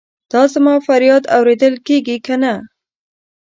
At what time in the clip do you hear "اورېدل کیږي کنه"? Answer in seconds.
1.35-2.53